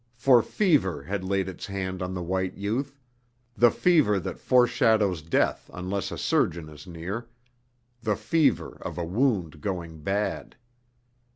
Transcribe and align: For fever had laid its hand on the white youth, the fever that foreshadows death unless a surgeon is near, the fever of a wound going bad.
For 0.15 0.41
fever 0.41 1.03
had 1.03 1.23
laid 1.23 1.47
its 1.47 1.67
hand 1.67 2.01
on 2.01 2.15
the 2.15 2.23
white 2.23 2.55
youth, 2.57 2.97
the 3.55 3.69
fever 3.69 4.17
that 4.21 4.39
foreshadows 4.39 5.21
death 5.21 5.69
unless 5.75 6.09
a 6.11 6.17
surgeon 6.17 6.69
is 6.69 6.87
near, 6.87 7.29
the 8.01 8.15
fever 8.15 8.79
of 8.81 8.97
a 8.97 9.05
wound 9.05 9.61
going 9.61 10.01
bad. 10.01 10.55